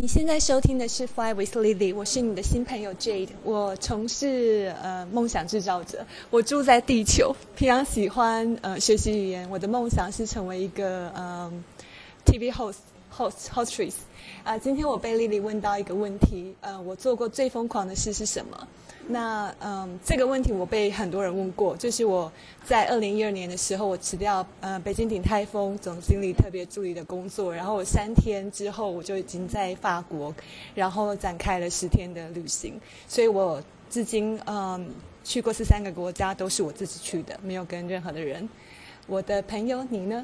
[0.00, 3.30] 你现在收听的是 Fly with Lily，我是你的新朋友 Jade。
[3.42, 9.50] 我从事呃梦想制造者，我住在地球，平常喜欢呃学习语言。
[9.50, 11.52] 我的梦想是成为一个呃
[12.24, 12.76] TV host
[13.16, 13.94] host hostress。
[14.44, 18.68] 啊，今天我被丽丽问到一个问题，呃，我做过最疯狂的事是什么？
[19.10, 22.30] 那嗯，这个问题我被很多人问过，就是我
[22.64, 30.34] 在二零一二年的时候，我辞掉呃北京鼎泰丰总经理特别助理的工作，然后我三天之后我就已经在法国，
[30.74, 34.90] 然后展开了十天的旅行，所以我至今嗯
[35.24, 38.46] 去过十三个国家，都是我自己去的，没有跟任何的人。
[39.06, 40.22] 我的朋友，你呢？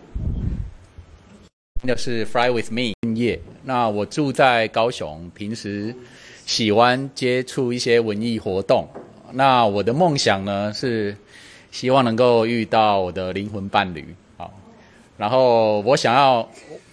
[1.87, 5.95] 就是 Fly with me 业，那我住在高雄，平时。
[6.47, 8.87] 喜欢接触一些文艺活动，
[9.33, 11.17] 那我的梦想呢是
[11.71, 14.53] 希望能够遇到我的灵魂伴侣，好，
[15.17, 16.47] 然后我想要，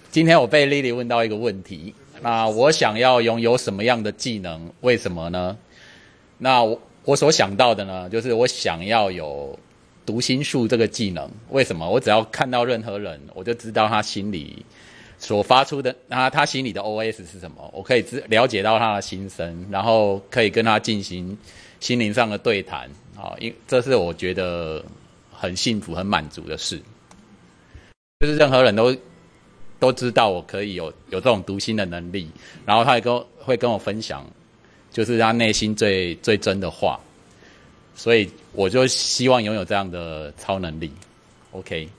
[0.09, 4.72] 今天我被 Lily 问到一个问题，那我想要拥有什么样的技能？
[4.80, 5.58] 为什么呢？
[6.38, 9.59] 那我我所想到的呢，就是我想要有
[10.12, 11.30] 读心术这个技能。
[11.52, 11.90] 为什么？
[11.90, 14.66] 我只要看到任何人，我就知道他心里。
[15.18, 17.70] 所发出的，那他心里的 OS 是什么？
[17.76, 21.38] 我可以知了解到他的心声，然后可以跟他进行
[21.80, 24.84] 心灵上的对谈，啊，因这是我觉得
[25.31, 26.81] 很幸福、很满足的事。
[28.20, 28.98] 就是任何人都
[29.80, 32.28] 都知道我可以有有这种读心的能力，
[32.66, 34.25] 然后他也跟会跟我分享，
[34.92, 37.00] 就是他内心最最真的话，
[37.95, 40.92] 所以我就希望拥有这样的超能力。
[41.52, 41.89] OK，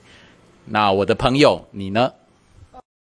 [0.65, 2.11] 那我的朋友你呢？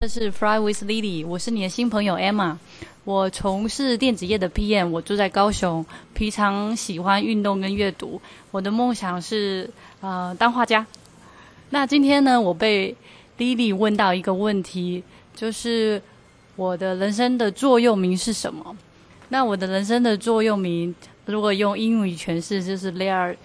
[0.00, 2.56] 这是 Fly with Lily，我是你的新朋友 Emma。
[3.04, 8.20] 我从事电子业的 PM，我住在高雄，平常喜欢运动跟阅读。
[8.50, 9.70] 我的梦想是
[10.00, 10.86] 呃当画家。
[11.70, 12.94] 那今天呢，我被
[13.38, 15.02] Lily 问到一个问题，
[15.34, 16.02] 就是
[16.56, 18.76] 我的人生的座右铭是什么？
[19.28, 20.94] 那我的人生的座右铭，
[21.26, 23.36] 如果用英语诠释，就是 There are。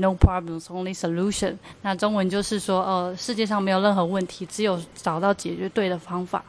[0.00, 1.56] No problems, only solution。
[1.82, 6.44] 那中文就是说，呃，世界上没有任何问题，只有找到解决对的方法。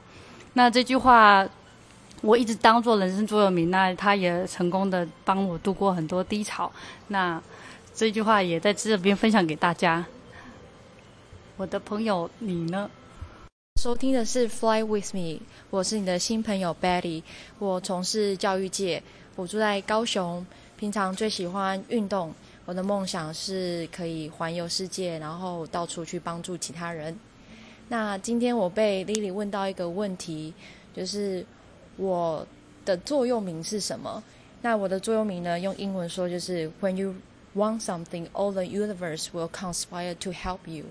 [0.53, 1.49] 那这句话
[2.21, 6.71] 我一直当做人生座右铭，那它也成功的帮我度过很多低潮。
[7.07, 7.41] 那
[7.95, 10.05] 这句话也在这边分享给大家。
[11.57, 12.87] 我的朋友，你呢？
[13.81, 15.39] 收听的是 Fly with me，
[15.71, 17.23] 我是你的新朋友 Betty。
[17.57, 19.01] 我从事教育界，
[19.35, 20.45] 我住在高雄，
[20.79, 22.33] 平常最喜欢运动。
[22.63, 27.13] 我的梦想是可以环游世界，然后到处去帮助其他人。
[27.89, 30.53] 那今天我被 Lily 问到一个问题，
[30.95, 31.45] 就是
[31.97, 32.47] 我
[32.85, 34.23] 的座右铭是什么？
[34.61, 35.59] 那我的座右铭呢？
[35.59, 37.15] 用英文说就是 When you
[37.53, 40.85] want something, all the universe will conspire to help you。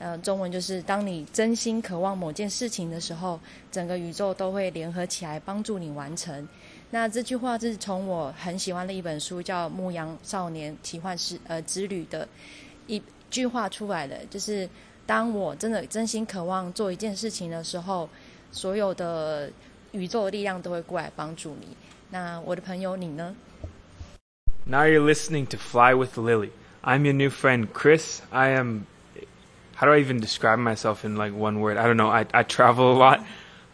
[0.00, 3.38] 呃，中文就是当你真心渴望某件事情的时候，
[3.70, 6.48] 整个宇宙都会联合起来帮助你完成。
[6.92, 12.26] 那这句话是从我很喜欢的一本书叫《牧羊少年奇幻世呃之旅》的
[12.88, 14.68] 一句话出来的，就是
[15.06, 18.08] 当我真的真心渴望做一件事情的时候，
[18.50, 19.48] 所有的
[19.92, 21.76] 宇宙的力量都会过来帮助你。
[22.10, 23.36] 那我的朋友你呢
[24.64, 26.50] ？Now you're listening to Fly with Lily.
[26.82, 28.18] I'm your new friend Chris.
[28.30, 28.86] I am.
[29.76, 31.78] How do I even describe myself in like one word?
[31.78, 32.10] I don't know.
[32.10, 33.19] I I travel a lot.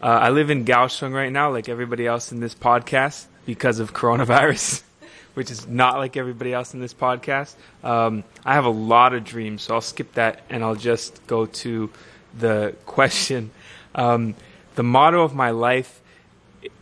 [0.03, 3.95] Uh, I live in Kaohsiung right now, like everybody else in this podcast, because of
[3.95, 4.83] coronavirus,
[5.35, 7.55] which is not like everybody else in this podcast.
[7.83, 11.47] Um, I have a lot of dreams, so I'll skip that and I'll just go
[11.47, 11.91] to
[12.39, 13.51] the question.
[13.95, 14.35] Um,
[14.75, 16.03] the motto of my life,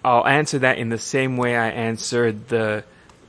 [0.04, 2.82] I'll answer that in the same way I answered the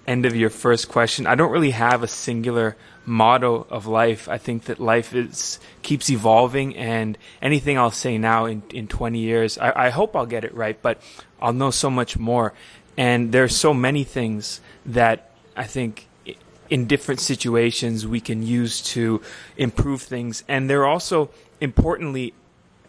[0.08, 1.28] end of your first question.
[1.28, 4.28] I don't really have a singular motto of life.
[4.28, 9.20] I think that life is keeps evolving, and anything I'll say now in, in 20
[9.20, 11.02] years, I, I hope I'll get it right, but
[11.42, 12.54] I'll know so much more.
[12.98, 16.08] And there are so many things that I think
[16.70, 19.22] in different situations we can use to
[19.58, 20.44] improve things.
[20.48, 21.30] And they're also
[21.62, 22.34] importantly,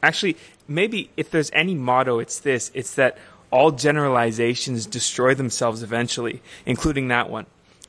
[0.02, 3.18] actually, maybe if there's any motto, it's this: it's that
[3.56, 7.46] all generalizations destroy themselves eventually, including that one.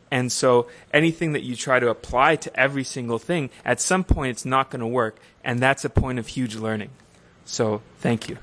[0.09, 4.31] And so anything that you try to apply to every single thing, at some point
[4.31, 5.17] it's not going to work.
[5.43, 6.91] And that's a point of huge learning.
[7.43, 8.37] So thank you.